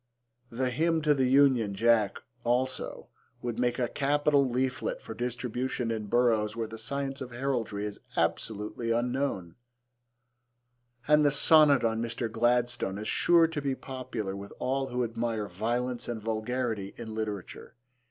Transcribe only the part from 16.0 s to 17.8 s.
and vulgarity in literature.